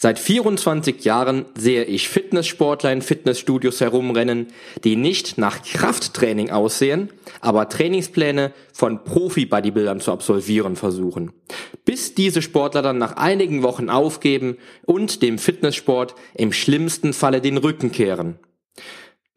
[0.00, 4.46] Seit 24 Jahren sehe ich Fitnesssportler in Fitnessstudios herumrennen,
[4.84, 7.08] die nicht nach Krafttraining aussehen,
[7.40, 11.32] aber Trainingspläne von Profi-Bodybuildern zu absolvieren versuchen.
[11.84, 17.56] Bis diese Sportler dann nach einigen Wochen aufgeben und dem Fitnesssport im schlimmsten Falle den
[17.56, 18.38] Rücken kehren.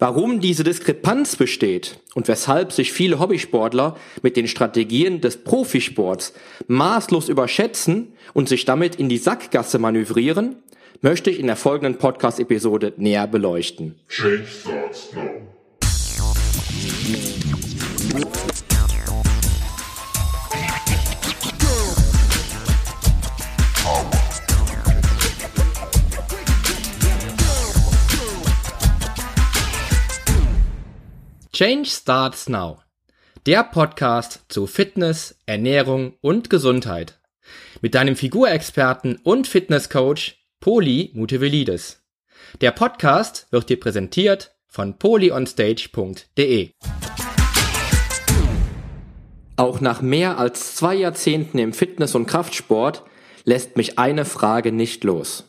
[0.02, 6.34] Warum diese Diskrepanz besteht und weshalb sich viele Hobbysportler mit den Strategien des Profisports
[6.66, 10.56] maßlos überschätzen und sich damit in die Sackgasse manövrieren,
[11.02, 13.94] möchte ich in der folgenden Podcast-Episode näher beleuchten.
[14.10, 15.22] Change starts now.
[31.62, 32.80] Change Starts Now.
[33.46, 37.20] Der Podcast zu Fitness, Ernährung und Gesundheit.
[37.82, 42.02] Mit deinem Figurexperten und Fitnesscoach Poli Mutevelidis.
[42.62, 46.72] Der Podcast wird dir präsentiert von polyonstage.de.
[49.56, 53.04] Auch nach mehr als zwei Jahrzehnten im Fitness- und Kraftsport
[53.44, 55.44] lässt mich eine Frage nicht los.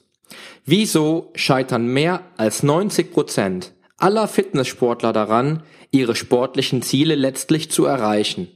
[0.67, 8.49] Wieso scheitern mehr als 90 Prozent aller Fitnesssportler daran, ihre sportlichen Ziele letztlich zu erreichen.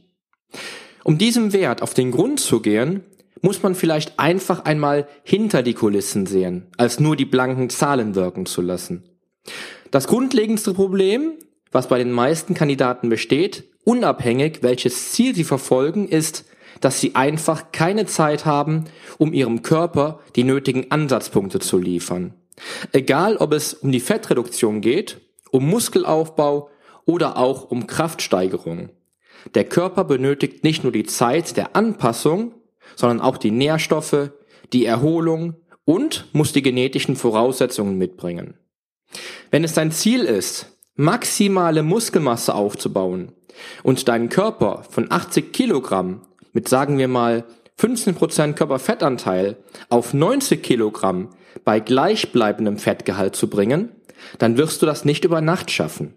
[1.04, 3.04] Um diesem Wert auf den Grund zu gehen,
[3.42, 8.46] muss man vielleicht einfach einmal hinter die Kulissen sehen, als nur die blanken Zahlen wirken
[8.46, 9.04] zu lassen.
[9.90, 11.34] Das grundlegendste Problem,
[11.70, 16.44] was bei den meisten Kandidaten besteht, unabhängig welches Ziel sie verfolgen, ist,
[16.80, 18.86] dass sie einfach keine Zeit haben,
[19.18, 22.34] um ihrem Körper die nötigen Ansatzpunkte zu liefern.
[22.92, 25.20] Egal, ob es um die Fettreduktion geht,
[25.56, 26.70] um Muskelaufbau
[27.06, 28.90] oder auch um Kraftsteigerung.
[29.54, 32.54] Der Körper benötigt nicht nur die Zeit der Anpassung,
[32.94, 34.30] sondern auch die Nährstoffe,
[34.72, 38.54] die Erholung und muss die genetischen Voraussetzungen mitbringen.
[39.50, 43.32] Wenn es dein Ziel ist, maximale Muskelmasse aufzubauen
[43.82, 46.22] und deinen Körper von 80 Kilogramm
[46.52, 47.44] mit sagen wir mal
[47.78, 49.56] 15% Körperfettanteil
[49.88, 51.30] auf 90 Kilogramm
[51.64, 53.95] bei gleichbleibendem Fettgehalt zu bringen,
[54.38, 56.14] dann wirst du das nicht über Nacht schaffen.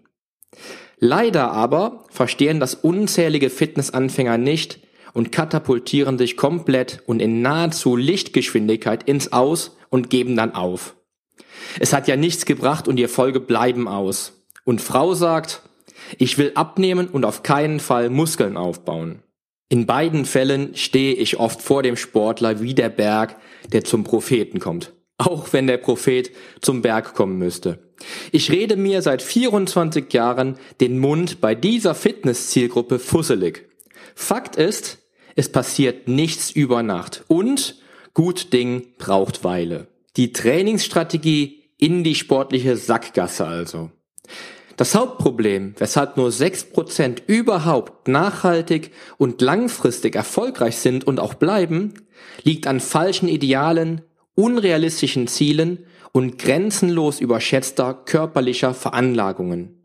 [0.98, 4.80] Leider aber verstehen das unzählige Fitnessanfänger nicht
[5.12, 10.94] und katapultieren sich komplett und in nahezu Lichtgeschwindigkeit ins Aus und geben dann auf.
[11.78, 14.44] Es hat ja nichts gebracht und die Erfolge bleiben aus.
[14.64, 15.62] Und Frau sagt,
[16.18, 19.22] ich will abnehmen und auf keinen Fall Muskeln aufbauen.
[19.68, 23.36] In beiden Fällen stehe ich oft vor dem Sportler wie der Berg,
[23.72, 24.92] der zum Propheten kommt.
[25.16, 27.78] Auch wenn der Prophet zum Berg kommen müsste.
[28.32, 33.68] Ich rede mir seit 24 Jahren den Mund bei dieser Fitnesszielgruppe fusselig.
[34.14, 34.98] Fakt ist,
[35.36, 37.76] es passiert nichts über Nacht und
[38.14, 39.88] gut Ding braucht Weile.
[40.16, 43.90] Die Trainingsstrategie in die sportliche Sackgasse also.
[44.76, 51.94] Das Hauptproblem, weshalb nur 6% überhaupt nachhaltig und langfristig erfolgreich sind und auch bleiben,
[52.44, 54.00] liegt an falschen Idealen,
[54.34, 59.76] unrealistischen Zielen und grenzenlos überschätzter körperlicher Veranlagungen.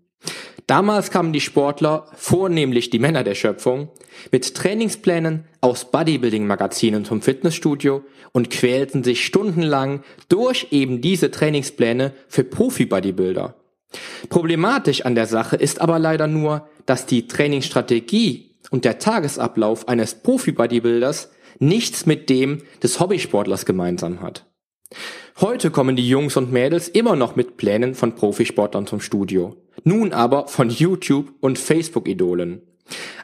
[0.68, 3.90] Damals kamen die Sportler, vornehmlich die Männer der Schöpfung,
[4.31, 12.44] mit Trainingsplänen aus Bodybuilding-Magazinen zum Fitnessstudio und quälten sich stundenlang durch eben diese Trainingspläne für
[12.44, 13.56] Profi-Bodybuilder.
[14.30, 20.16] Problematisch an der Sache ist aber leider nur, dass die Trainingsstrategie und der Tagesablauf eines
[20.16, 24.46] Profi-Bodybuilders nichts mit dem des Hobbysportlers gemeinsam hat.
[25.41, 29.57] Heute kommen die Jungs und Mädels immer noch mit Plänen von Profisportlern zum Studio.
[29.84, 32.62] Nun aber von YouTube und Facebook-Idolen.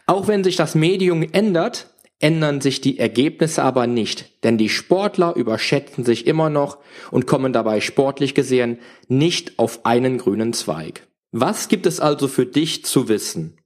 [0.07, 1.87] Auch wenn sich das Medium ändert,
[2.19, 6.79] ändern sich die Ergebnisse aber nicht, denn die Sportler überschätzen sich immer noch
[7.11, 11.07] und kommen dabei sportlich gesehen nicht auf einen grünen Zweig.
[11.31, 13.57] Was gibt es also für dich zu wissen?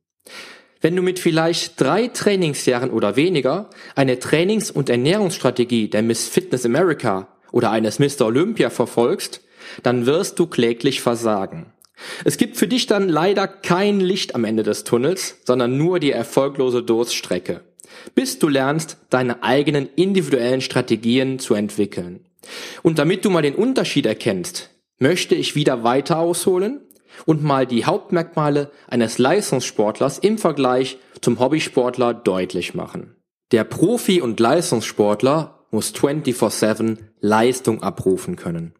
[0.81, 6.63] Wenn du mit vielleicht drei Trainingsjahren oder weniger eine Trainings- und Ernährungsstrategie der Miss Fitness
[6.63, 8.25] America oder eines Mr.
[8.25, 9.39] Olympia verfolgst,
[9.81, 11.67] dann wirst du kläglich versagen.
[12.25, 16.11] Es gibt für dich dann leider kein Licht am Ende des Tunnels, sondern nur die
[16.11, 17.61] erfolglose Durststrecke,
[18.13, 22.25] bis du lernst, deine eigenen individuellen Strategien zu entwickeln.
[22.83, 26.81] Und damit du mal den Unterschied erkennst, möchte ich wieder weiter ausholen
[27.25, 33.15] und mal die Hauptmerkmale eines Leistungssportlers im Vergleich zum Hobbysportler deutlich machen.
[33.53, 38.73] Der Profi- und Leistungssportler muss 24-7 Leistung abrufen können.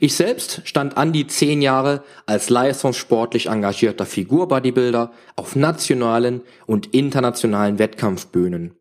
[0.00, 7.78] Ich selbst stand an die zehn Jahre als leistungssportlich engagierter Figur-Bodybuilder auf nationalen und internationalen
[7.78, 8.74] Wettkampfbühnen.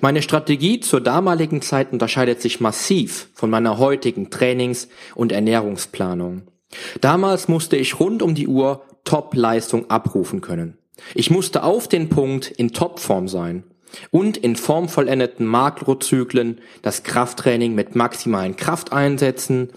[0.00, 6.42] Meine Strategie zur damaligen Zeit unterscheidet sich massiv von meiner heutigen Trainings- und Ernährungsplanung.
[7.00, 10.78] Damals musste ich rund um die Uhr Top-Leistung abrufen können.
[11.14, 13.64] Ich musste auf den Punkt in Topform sein
[14.10, 19.70] und in formvollendeten Makrozyklen das Krafttraining mit maximalen Krafteinsätzen,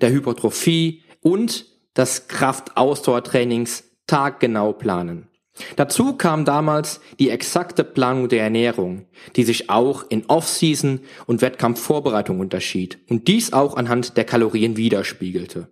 [0.00, 5.28] der Hypertrophie und das Kraftausdauertrainings taggenau planen.
[5.76, 9.06] Dazu kam damals die exakte Planung der Ernährung,
[9.36, 15.68] die sich auch in Off-Season und Wettkampfvorbereitung unterschied und dies auch anhand der Kalorien widerspiegelte.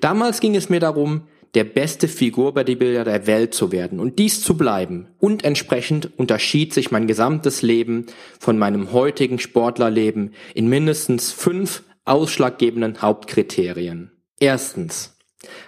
[0.00, 4.56] Damals ging es mir darum, der beste Figur-Bodybuilder der Welt zu werden und dies zu
[4.56, 5.08] bleiben.
[5.20, 8.06] Und entsprechend unterschied sich mein gesamtes Leben
[8.40, 14.10] von meinem heutigen Sportlerleben in mindestens fünf ausschlaggebenden Hauptkriterien.
[14.40, 15.16] Erstens.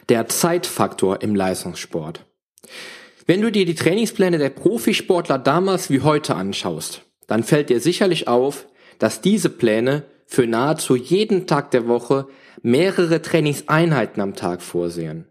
[0.08, 2.24] Der Zeitfaktor im Leistungssport.
[3.26, 8.28] Wenn du dir die Trainingspläne der Profisportler damals wie heute anschaust, dann fällt dir sicherlich
[8.28, 8.66] auf,
[8.98, 12.26] dass diese Pläne für nahezu jeden Tag der Woche
[12.62, 15.26] mehrere Trainingseinheiten am Tag vorsehen.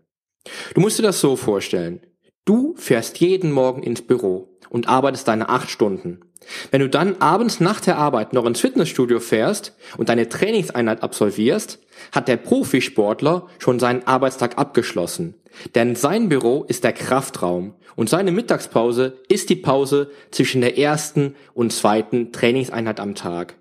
[0.74, 2.02] Du musst dir das so vorstellen.
[2.46, 6.22] Du fährst jeden Morgen ins Büro und arbeitest deine acht Stunden.
[6.70, 11.80] Wenn du dann abends nach der Arbeit noch ins Fitnessstudio fährst und deine Trainingseinheit absolvierst,
[12.12, 15.36] hat der Profisportler schon seinen Arbeitstag abgeschlossen.
[15.74, 21.36] Denn sein Büro ist der Kraftraum und seine Mittagspause ist die Pause zwischen der ersten
[21.54, 23.56] und zweiten Trainingseinheit am Tag.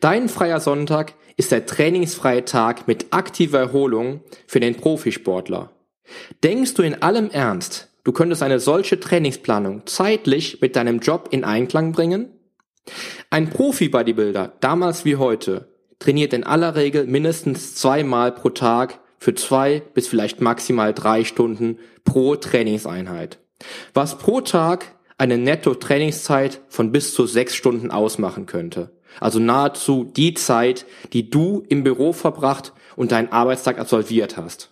[0.00, 5.70] Dein freier Sonntag ist der trainingsfreie Tag mit aktiver Erholung für den Profisportler.
[6.42, 11.44] Denkst du in allem Ernst, du könntest eine solche Trainingsplanung zeitlich mit deinem Job in
[11.44, 12.30] Einklang bringen?
[13.30, 15.68] Ein Profi-Bodybuilder, damals wie heute,
[15.98, 21.78] trainiert in aller Regel mindestens zweimal pro Tag für zwei bis vielleicht maximal drei Stunden
[22.04, 23.38] pro Trainingseinheit.
[23.92, 28.90] Was pro Tag eine Netto-Trainingszeit von bis zu sechs Stunden ausmachen könnte.
[29.20, 34.70] Also nahezu die Zeit, die du im Büro verbracht und deinen Arbeitstag absolviert hast.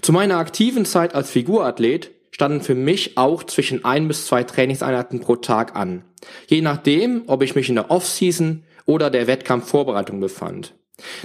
[0.00, 5.20] Zu meiner aktiven Zeit als Figurathlet standen für mich auch zwischen ein bis zwei Trainingseinheiten
[5.20, 6.04] pro Tag an.
[6.46, 10.74] Je nachdem, ob ich mich in der Off-Season oder der Wettkampfvorbereitung befand.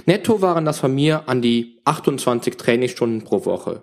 [0.04, 3.82] Netto waren das von mir an die 28 Trainingsstunden pro Woche.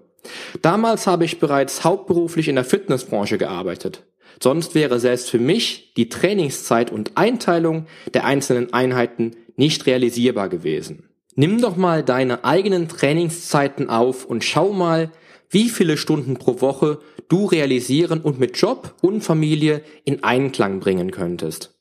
[0.62, 4.04] Damals habe ich bereits hauptberuflich in der Fitnessbranche gearbeitet.
[4.42, 11.10] Sonst wäre selbst für mich die Trainingszeit und Einteilung der einzelnen Einheiten nicht realisierbar gewesen.
[11.36, 15.12] Nimm doch mal deine eigenen Trainingszeiten auf und schau mal,
[15.50, 21.12] wie viele Stunden pro Woche du realisieren und mit Job und Familie in Einklang bringen
[21.12, 21.74] könntest.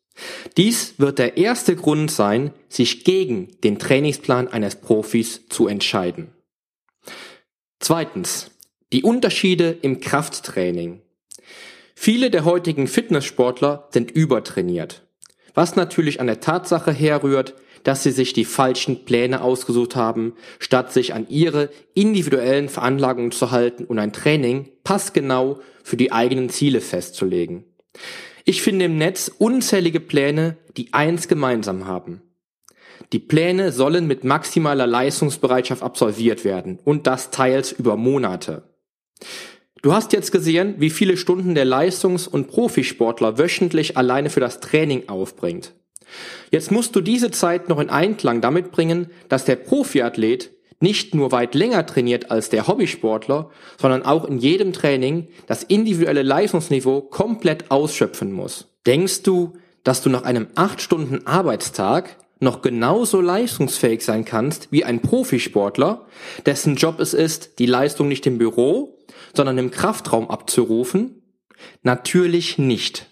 [0.57, 6.29] Dies wird der erste Grund sein, sich gegen den Trainingsplan eines Profis zu entscheiden.
[7.81, 8.51] Zweitens.
[8.93, 11.01] Die Unterschiede im Krafttraining.
[11.95, 15.07] Viele der heutigen Fitnesssportler sind übertrainiert,
[15.55, 20.93] was natürlich an der Tatsache herrührt, dass sie sich die falschen Pläne ausgesucht haben, statt
[20.93, 26.81] sich an ihre individuellen Veranlagungen zu halten und ein Training passgenau für die eigenen Ziele
[26.81, 27.65] festzulegen.
[28.45, 32.23] Ich finde im Netz unzählige Pläne, die eins gemeinsam haben.
[33.13, 38.63] Die Pläne sollen mit maximaler Leistungsbereitschaft absolviert werden und das teils über Monate.
[39.83, 44.61] Du hast jetzt gesehen, wie viele Stunden der Leistungs- und Profisportler wöchentlich alleine für das
[44.61, 45.75] Training aufbringt.
[46.51, 50.51] Jetzt musst du diese Zeit noch in Einklang damit bringen, dass der Profiathlet
[50.81, 56.23] nicht nur weit länger trainiert als der Hobbysportler, sondern auch in jedem Training das individuelle
[56.23, 58.67] Leistungsniveau komplett ausschöpfen muss.
[58.85, 59.53] Denkst du,
[59.85, 66.07] dass du nach einem 8 Stunden Arbeitstag noch genauso leistungsfähig sein kannst wie ein Profisportler,
[66.45, 68.99] dessen Job es ist, die Leistung nicht im Büro,
[69.35, 71.23] sondern im Kraftraum abzurufen?
[71.83, 73.12] Natürlich nicht.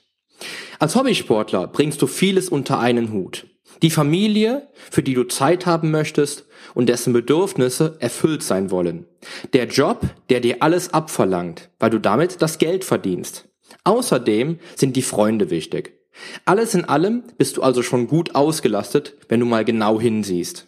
[0.81, 3.47] Als Hobbysportler bringst du vieles unter einen Hut.
[3.83, 9.05] Die Familie, für die du Zeit haben möchtest und dessen Bedürfnisse erfüllt sein wollen.
[9.53, 13.47] Der Job, der dir alles abverlangt, weil du damit das Geld verdienst.
[13.85, 16.01] Außerdem sind die Freunde wichtig.
[16.47, 20.67] Alles in allem bist du also schon gut ausgelastet, wenn du mal genau hinsiehst.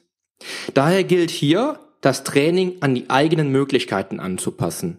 [0.74, 4.98] Daher gilt hier, das Training an die eigenen Möglichkeiten anzupassen.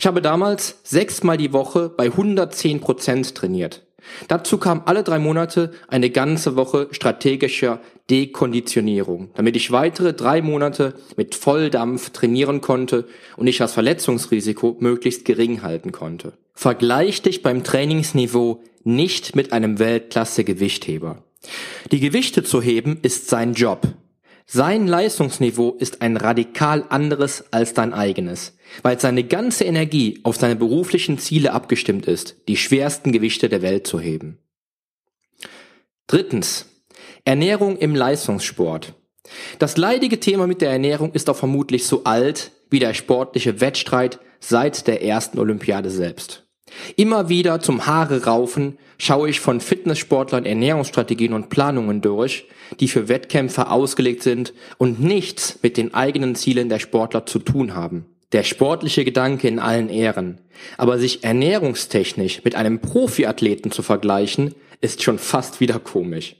[0.00, 3.86] Ich habe damals sechsmal die Woche bei 110 Prozent trainiert.
[4.28, 7.80] Dazu kam alle drei Monate eine ganze Woche strategischer
[8.10, 15.24] Dekonditionierung, damit ich weitere drei Monate mit Volldampf trainieren konnte und ich das Verletzungsrisiko möglichst
[15.24, 16.32] gering halten konnte.
[16.54, 21.22] Vergleich dich beim Trainingsniveau nicht mit einem Weltklasse-Gewichtheber.
[21.90, 23.86] Die Gewichte zu heben ist sein Job.
[24.46, 30.56] Sein Leistungsniveau ist ein radikal anderes als dein eigenes, weil seine ganze Energie auf seine
[30.56, 34.38] beruflichen Ziele abgestimmt ist, die schwersten Gewichte der Welt zu heben.
[36.06, 36.66] Drittens.
[37.24, 38.94] Ernährung im Leistungssport.
[39.58, 44.18] Das leidige Thema mit der Ernährung ist auch vermutlich so alt wie der sportliche Wettstreit
[44.40, 46.46] seit der ersten Olympiade selbst.
[46.96, 52.46] Immer wieder zum Haare raufen schaue ich von Fitnesssportlern Ernährungsstrategien und Planungen durch,
[52.78, 57.74] die für Wettkämpfe ausgelegt sind und nichts mit den eigenen Zielen der Sportler zu tun
[57.74, 58.06] haben.
[58.32, 60.40] Der sportliche Gedanke in allen Ehren,
[60.76, 66.36] aber sich ernährungstechnisch mit einem Profiathleten zu vergleichen, ist schon fast wieder komisch.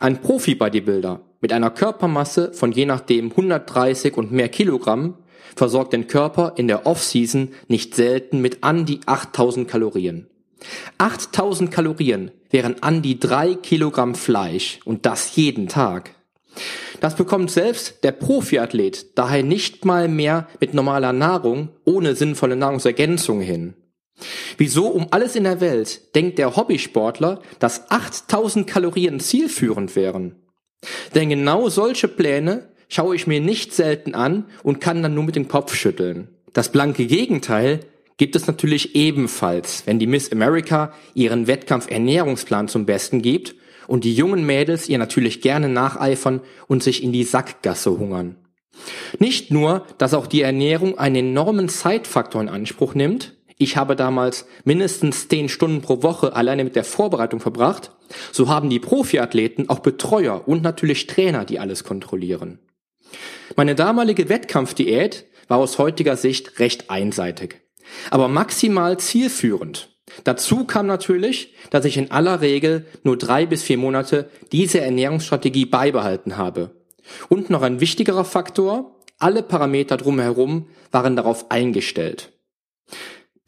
[0.00, 5.18] Ein Profi-Bodybuilder mit einer Körpermasse von je nachdem 130 und mehr Kilogramm
[5.54, 10.28] versorgt den Körper in der Off-Season nicht selten mit an die 8000 Kalorien.
[10.98, 16.15] 8000 Kalorien wären an die drei Kilogramm Fleisch und das jeden Tag.
[17.00, 23.40] Das bekommt selbst der Profiathlet daher nicht mal mehr mit normaler Nahrung ohne sinnvolle Nahrungsergänzung
[23.40, 23.74] hin.
[24.56, 30.36] Wieso um alles in der Welt denkt der Hobbysportler, dass 8000 Kalorien zielführend wären?
[31.14, 35.36] Denn genau solche Pläne schaue ich mir nicht selten an und kann dann nur mit
[35.36, 36.28] dem Kopf schütteln.
[36.52, 37.80] Das blanke Gegenteil
[38.16, 43.54] gibt es natürlich ebenfalls, wenn die Miss America ihren Wettkampf-Ernährungsplan zum Besten gibt
[43.86, 48.36] und die jungen Mädels ihr natürlich gerne nacheifern und sich in die Sackgasse hungern.
[49.18, 54.46] Nicht nur, dass auch die Ernährung einen enormen Zeitfaktor in Anspruch nimmt, ich habe damals
[54.64, 57.90] mindestens zehn Stunden pro Woche alleine mit der Vorbereitung verbracht.
[58.30, 62.58] So haben die Profiathleten auch Betreuer und natürlich Trainer, die alles kontrollieren.
[63.56, 67.62] Meine damalige Wettkampfdiät war aus heutiger Sicht recht einseitig,
[68.10, 69.95] aber maximal zielführend.
[70.24, 75.66] Dazu kam natürlich, dass ich in aller Regel nur drei bis vier Monate diese Ernährungsstrategie
[75.66, 76.70] beibehalten habe.
[77.28, 82.32] Und noch ein wichtigerer Faktor, alle Parameter drumherum waren darauf eingestellt.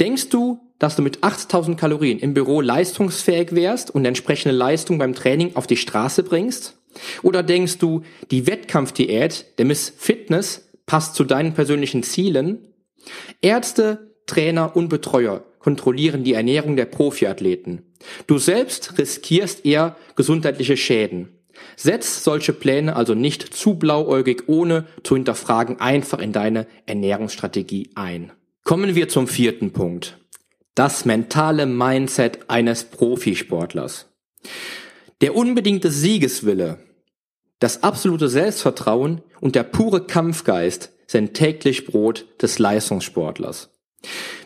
[0.01, 5.15] Denkst du, dass du mit 8000 Kalorien im Büro leistungsfähig wärst und entsprechende Leistung beim
[5.15, 6.77] Training auf die Straße bringst?
[7.23, 12.75] Oder denkst du, die Wettkampfdiät der Miss Fitness passt zu deinen persönlichen Zielen?
[13.43, 17.83] Ärzte, Trainer und Betreuer kontrollieren die Ernährung der Profiathleten.
[18.27, 21.29] Du selbst riskierst eher gesundheitliche Schäden.
[21.77, 28.33] Setz solche Pläne also nicht zu blauäugig, ohne zu hinterfragen, einfach in deine Ernährungsstrategie ein.
[28.65, 30.17] Kommen wir zum vierten Punkt.
[30.75, 34.07] Das mentale Mindset eines Profisportlers.
[35.21, 36.79] Der unbedingte Siegeswille,
[37.59, 43.69] das absolute Selbstvertrauen und der pure Kampfgeist sind täglich Brot des Leistungssportlers.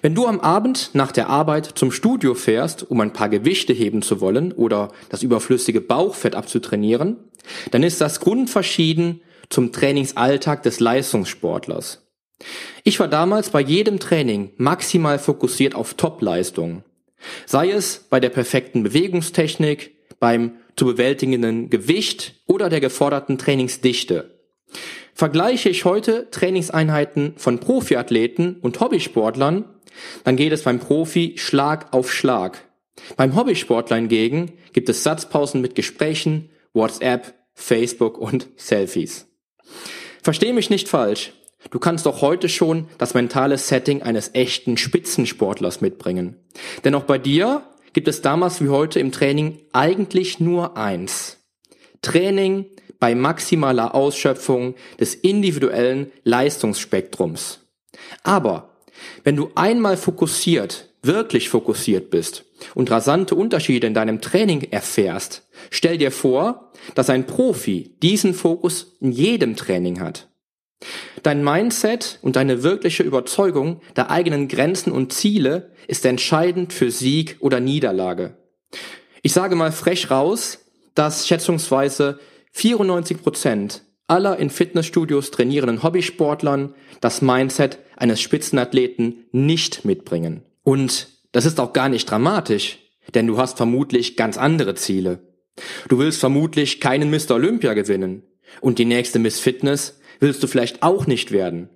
[0.00, 4.02] Wenn du am Abend nach der Arbeit zum Studio fährst, um ein paar Gewichte heben
[4.02, 7.18] zu wollen oder das überflüssige Bauchfett abzutrainieren,
[7.70, 12.02] dann ist das grundverschieden zum Trainingsalltag des Leistungssportlers.
[12.82, 16.82] Ich war damals bei jedem Training maximal fokussiert auf Topleistung.
[17.46, 24.31] Sei es bei der perfekten Bewegungstechnik, beim zu bewältigenden Gewicht oder der geforderten Trainingsdichte.
[25.22, 29.66] Vergleiche ich heute Trainingseinheiten von Profiathleten und Hobbysportlern,
[30.24, 32.68] dann geht es beim Profi Schlag auf Schlag.
[33.16, 39.28] Beim Hobbysportler hingegen gibt es Satzpausen mit Gesprächen, WhatsApp, Facebook und Selfies.
[40.24, 41.32] Versteh mich nicht falsch.
[41.70, 46.34] Du kannst auch heute schon das mentale Setting eines echten Spitzensportlers mitbringen.
[46.82, 47.62] Denn auch bei dir
[47.92, 51.41] gibt es damals wie heute im Training eigentlich nur eins.
[52.02, 52.66] Training
[53.00, 57.60] bei maximaler Ausschöpfung des individuellen Leistungsspektrums.
[58.22, 58.76] Aber
[59.24, 62.44] wenn du einmal fokussiert, wirklich fokussiert bist
[62.74, 68.96] und rasante Unterschiede in deinem Training erfährst, stell dir vor, dass ein Profi diesen Fokus
[69.00, 70.28] in jedem Training hat.
[71.22, 77.36] Dein Mindset und deine wirkliche Überzeugung der eigenen Grenzen und Ziele ist entscheidend für Sieg
[77.40, 78.36] oder Niederlage.
[79.22, 80.61] Ich sage mal frech raus,
[80.94, 82.18] dass schätzungsweise
[82.52, 90.42] 94 Prozent aller in Fitnessstudios trainierenden Hobbysportlern das Mindset eines Spitzenathleten nicht mitbringen.
[90.62, 92.78] Und das ist auch gar nicht dramatisch,
[93.14, 95.20] denn du hast vermutlich ganz andere Ziele.
[95.88, 97.32] Du willst vermutlich keinen Mr.
[97.32, 98.22] Olympia gewinnen
[98.60, 101.68] und die nächste Miss Fitness willst du vielleicht auch nicht werden.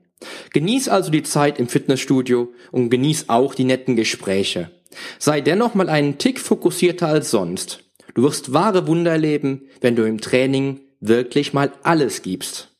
[0.52, 4.70] Genieß also die Zeit im Fitnessstudio und genieß auch die netten Gespräche.
[5.18, 7.85] Sei dennoch mal einen Tick fokussierter als sonst.
[8.16, 12.75] Du wirst wahre Wunder erleben, wenn du im Training wirklich mal alles gibst.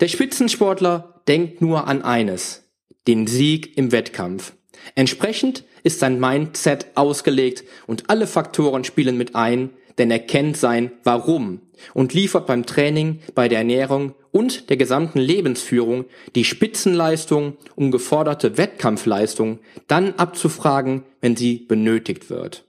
[0.00, 2.68] Der Spitzensportler denkt nur an eines,
[3.08, 4.52] den Sieg im Wettkampf.
[4.94, 10.92] Entsprechend ist sein Mindset ausgelegt und alle Faktoren spielen mit ein, denn er kennt sein
[11.04, 11.62] Warum
[11.94, 18.58] und liefert beim Training, bei der Ernährung und der gesamten Lebensführung die Spitzenleistung, um geforderte
[18.58, 22.66] Wettkampfleistung dann abzufragen, wenn sie benötigt wird.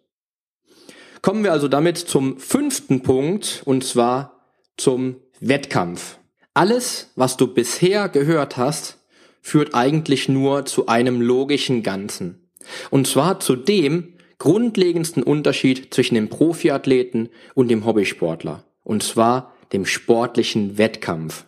[1.25, 4.44] Kommen wir also damit zum fünften Punkt und zwar
[4.77, 6.20] zum Wettkampf.
[6.53, 9.00] Alles, was du bisher gehört hast,
[9.41, 12.51] führt eigentlich nur zu einem logischen Ganzen.
[12.91, 18.63] Und zwar zu dem grundlegendsten Unterschied zwischen dem Profiathleten und dem Hobbysportler.
[18.84, 21.46] Und zwar dem sportlichen Wettkampf.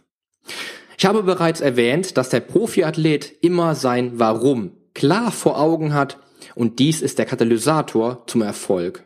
[0.97, 6.17] Ich habe bereits erwähnt, dass der Profiathlet immer sein Warum klar vor Augen hat
[6.55, 9.03] und dies ist der Katalysator zum Erfolg.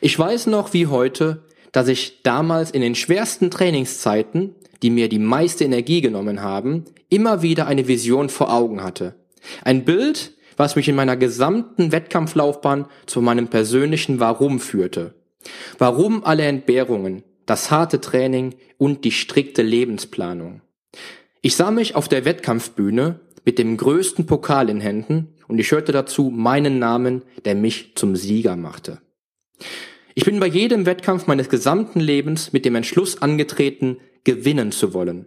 [0.00, 5.18] Ich weiß noch wie heute, dass ich damals in den schwersten Trainingszeiten, die mir die
[5.18, 9.14] meiste Energie genommen haben, immer wieder eine Vision vor Augen hatte.
[9.64, 15.14] Ein Bild, was mich in meiner gesamten Wettkampflaufbahn zu meinem persönlichen Warum führte.
[15.78, 20.60] Warum alle Entbehrungen, das harte Training und die strikte Lebensplanung.
[21.40, 25.92] Ich sah mich auf der Wettkampfbühne mit dem größten Pokal in Händen und ich hörte
[25.92, 29.00] dazu meinen Namen, der mich zum Sieger machte.
[30.14, 35.26] Ich bin bei jedem Wettkampf meines gesamten Lebens mit dem Entschluss angetreten, gewinnen zu wollen.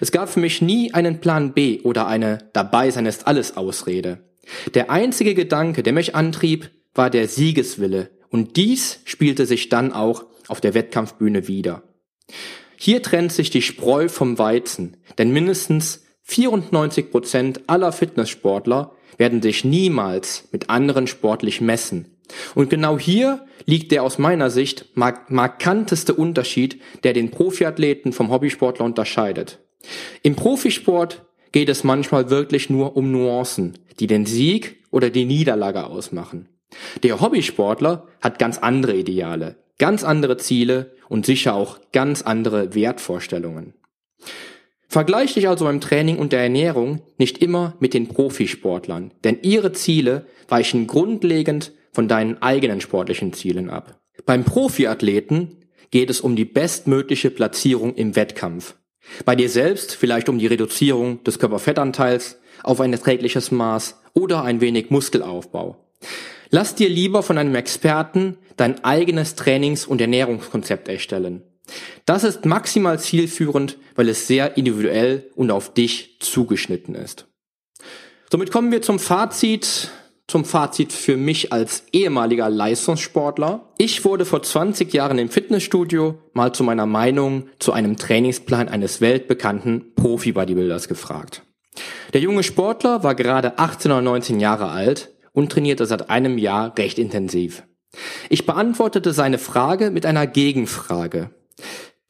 [0.00, 4.18] Es gab für mich nie einen Plan B oder eine Dabei sein ist alles Ausrede.
[4.74, 10.24] Der einzige Gedanke, der mich antrieb, war der Siegeswille und dies spielte sich dann auch
[10.48, 11.82] auf der Wettkampfbühne wieder.
[12.76, 19.64] Hier trennt sich die Spreu vom Weizen, denn mindestens 94 Prozent aller Fitnesssportler werden sich
[19.64, 22.17] niemals mit anderen sportlich messen.
[22.54, 28.30] Und genau hier liegt der aus meiner Sicht mark markanteste Unterschied, der den Profiathleten vom
[28.30, 29.58] Hobbysportler unterscheidet.
[30.22, 35.86] Im Profisport geht es manchmal wirklich nur um Nuancen, die den Sieg oder die Niederlage
[35.86, 36.48] ausmachen.
[37.02, 43.74] Der Hobbysportler hat ganz andere Ideale, ganz andere Ziele und sicher auch ganz andere Wertvorstellungen.
[44.90, 49.72] Vergleich dich also beim Training und der Ernährung nicht immer mit den Profisportlern, denn ihre
[49.72, 54.00] Ziele weichen grundlegend von deinen eigenen sportlichen Zielen ab.
[54.26, 58.74] Beim Profiathleten geht es um die bestmögliche Platzierung im Wettkampf.
[59.24, 64.60] Bei dir selbst vielleicht um die Reduzierung des Körperfettanteils auf ein erträgliches Maß oder ein
[64.60, 65.76] wenig Muskelaufbau.
[66.50, 71.42] Lass dir lieber von einem Experten dein eigenes Trainings- und Ernährungskonzept erstellen.
[72.06, 77.26] Das ist maximal zielführend, weil es sehr individuell und auf dich zugeschnitten ist.
[78.30, 79.90] Somit kommen wir zum Fazit,
[80.28, 83.72] zum Fazit für mich als ehemaliger Leistungssportler.
[83.78, 89.00] Ich wurde vor 20 Jahren im Fitnessstudio mal zu meiner Meinung zu einem Trainingsplan eines
[89.00, 91.42] weltbekannten Profi-Bodybuilders gefragt.
[92.12, 96.76] Der junge Sportler war gerade 18 oder 19 Jahre alt und trainierte seit einem Jahr
[96.76, 97.62] recht intensiv.
[98.28, 101.30] Ich beantwortete seine Frage mit einer Gegenfrage.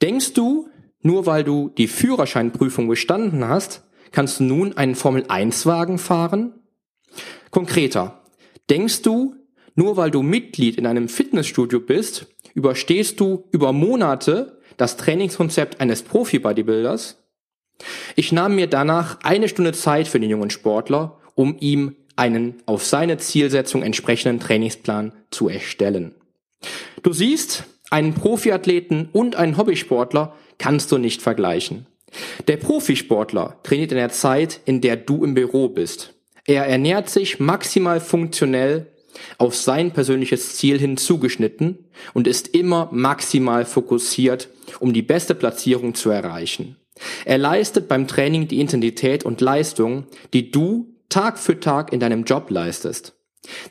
[0.03, 0.69] Denkst du,
[1.03, 6.58] nur weil du die Führerscheinprüfung bestanden hast, kannst du nun einen Formel-1-Wagen fahren?
[7.51, 8.23] Konkreter.
[8.71, 9.35] Denkst du,
[9.75, 16.03] nur weil du Mitglied in einem Fitnessstudio bist, überstehst du über Monate das Trainingskonzept eines
[16.03, 17.23] Profi-Bodybuilders?
[18.17, 22.85] Ich nahm mir danach eine Stunde Zeit für den jungen Sportler, um ihm einen auf
[22.85, 26.15] seine Zielsetzung entsprechenden Trainingsplan zu erstellen.
[27.03, 31.87] Du siehst, einen Profiathleten und einen Hobbysportler kannst du nicht vergleichen.
[32.49, 36.15] Der Profisportler trainiert in der Zeit, in der du im Büro bist.
[36.49, 38.87] Er ernährt sich maximal funktionell
[39.37, 44.49] auf sein persönliches Ziel hin zugeschnitten und ist immer maximal fokussiert,
[44.81, 46.77] um die beste Platzierung zu erreichen.
[47.27, 52.25] Er leistet beim Training die Intensität und Leistung, die du Tag für Tag in deinem
[52.25, 53.15] Job leistest.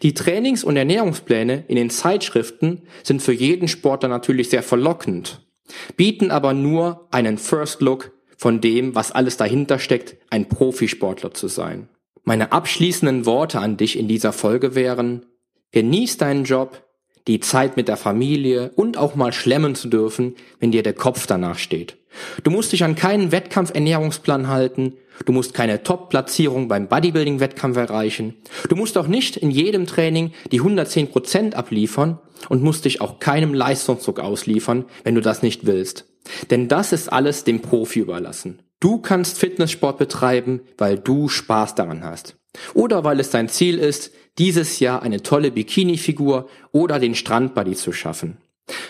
[0.03, 5.47] Die Trainings- und Ernährungspläne in den Zeitschriften sind für jeden Sportler natürlich sehr verlockend,
[5.95, 11.47] bieten aber nur einen First Look von dem, was alles dahinter steckt, ein Profisportler zu
[11.47, 11.89] sein.
[12.27, 15.25] Meine abschließenden Worte an dich in dieser Folge wären,
[15.71, 16.83] genieß deinen Job,
[17.25, 21.25] die Zeit mit der Familie und auch mal schlemmen zu dürfen, wenn dir der Kopf
[21.25, 21.95] danach steht.
[22.43, 28.33] Du musst dich an keinen Wettkampfernährungsplan halten, du musst keine Top-Platzierung beim Bodybuilding-Wettkampf erreichen,
[28.67, 33.53] du musst auch nicht in jedem Training die 110% abliefern und musst dich auch keinem
[33.53, 36.03] Leistungsdruck ausliefern, wenn du das nicht willst.
[36.51, 38.66] Denn das ist alles dem Profi überlassen.
[38.79, 42.35] Du kannst Fitnesssport betreiben, weil du Spaß daran hast.
[42.73, 47.91] Oder weil es dein Ziel ist, dieses Jahr eine tolle Bikini-Figur oder den Strandbuddy zu
[47.91, 48.37] schaffen.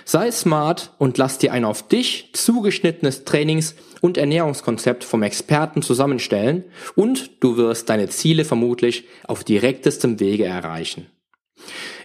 [0.06, 6.66] Sei smart und lass dir ein auf dich zugeschnittenes Trainings- und Ernährungskonzept vom Experten zusammenstellen
[6.96, 11.08] und du wirst deine Ziele vermutlich auf direktestem Wege erreichen.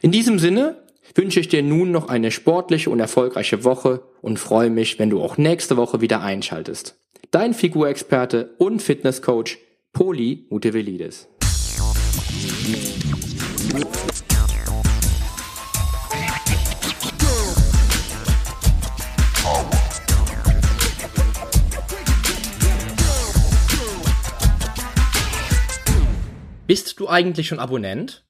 [0.02, 0.81] In diesem Sinne
[1.14, 5.22] wünsche ich dir nun noch eine sportliche und erfolgreiche Woche und freue mich, wenn du
[5.22, 6.98] auch nächste Woche wieder einschaltest.
[7.30, 9.58] Dein Figurexperte und Fitnesscoach
[9.92, 11.28] Poli Mutevelidis.
[26.66, 28.24] Bist du eigentlich schon Abonnent?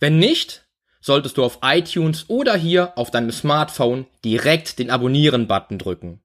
[0.00, 0.65] Wenn nicht,
[1.06, 6.20] solltest du auf iTunes oder hier auf deinem Smartphone direkt den Abonnieren-Button drücken.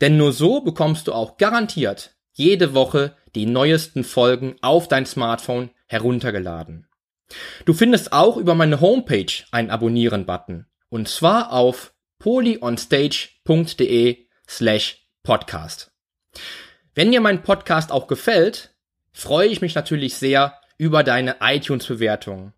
[0.00, 5.68] Denn nur so bekommst du auch garantiert jede Woche die neuesten Folgen auf dein Smartphone
[5.86, 6.88] heruntergeladen.
[7.66, 10.64] Du findest auch über meine Homepage einen Abonnieren-Button.
[10.88, 15.92] Und zwar auf polyonstage.de slash podcast.
[16.94, 18.74] Wenn dir mein Podcast auch gefällt,
[19.12, 22.54] freue ich mich natürlich sehr über deine iTunes-Bewertung.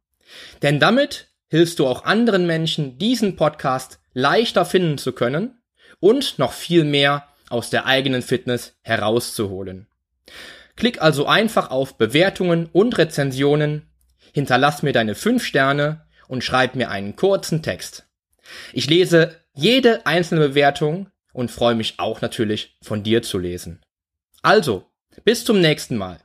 [0.63, 5.61] Denn damit hilfst du auch anderen Menschen, diesen Podcast leichter finden zu können
[6.01, 9.87] und noch viel mehr aus der eigenen Fitness herauszuholen.
[10.75, 13.89] Klick also einfach auf Bewertungen und Rezensionen,
[14.33, 18.07] hinterlass mir deine 5 Sterne und schreib mir einen kurzen Text.
[18.73, 23.81] Ich lese jede einzelne Bewertung und freue mich auch natürlich von dir zu lesen.
[24.43, 24.87] Also,
[25.25, 26.21] bis zum nächsten Mal.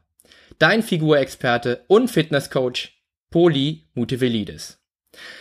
[0.59, 2.89] Dein Figurexperte und Fitnesscoach
[3.29, 4.80] Poli Mutevelidis.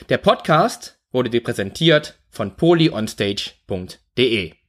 [0.09, 4.60] Der Podcast wurde dir präsentiert von polyonstage.de.